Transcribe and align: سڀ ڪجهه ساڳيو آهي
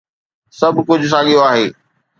سڀ 0.59 0.75
ڪجهه 0.87 1.09
ساڳيو 1.13 1.39
آهي 1.49 1.65